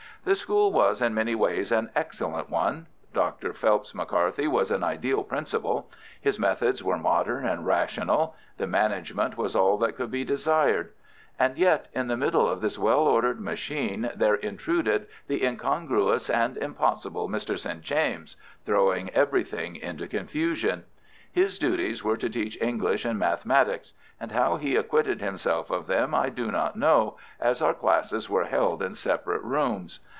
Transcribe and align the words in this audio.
The 0.23 0.35
school 0.35 0.71
was 0.71 1.01
in 1.01 1.15
many 1.15 1.33
ways 1.33 1.71
an 1.71 1.89
excellent 1.95 2.47
one. 2.47 2.85
Dr. 3.11 3.53
Phelps 3.53 3.95
McCarthy 3.95 4.47
was 4.47 4.69
an 4.69 4.83
ideal 4.83 5.23
principal. 5.23 5.89
His 6.21 6.37
methods 6.37 6.83
were 6.83 6.99
modern 6.99 7.43
and 7.43 7.65
rational. 7.65 8.35
The 8.57 8.67
management 8.67 9.35
was 9.35 9.55
all 9.55 9.79
that 9.79 9.95
could 9.95 10.11
be 10.11 10.23
desired. 10.23 10.91
And 11.39 11.57
yet 11.57 11.87
in 11.93 12.07
the 12.07 12.17
middle 12.17 12.47
of 12.47 12.61
this 12.61 12.77
well 12.77 12.99
ordered 13.07 13.41
machine 13.41 14.11
there 14.15 14.35
intruded 14.35 15.07
the 15.25 15.43
incongruous 15.43 16.29
and 16.29 16.55
impossible 16.55 17.27
Mr. 17.27 17.57
St. 17.57 17.81
James, 17.81 18.37
throwing 18.63 19.09
everything 19.15 19.75
into 19.75 20.05
confusion. 20.07 20.83
His 21.31 21.57
duties 21.57 22.03
were 22.03 22.17
to 22.17 22.29
teach 22.29 22.61
English 22.61 23.05
and 23.05 23.17
mathematics, 23.17 23.93
and 24.19 24.33
how 24.33 24.57
he 24.57 24.75
acquitted 24.75 25.19
himself 25.19 25.71
of 25.71 25.87
them 25.87 26.13
I 26.13 26.29
do 26.29 26.51
not 26.51 26.75
know, 26.75 27.17
as 27.39 27.59
our 27.59 27.73
classes 27.73 28.29
were 28.29 28.43
held 28.45 28.83
in 28.83 28.93
separate 28.93 29.41
rooms. 29.43 29.99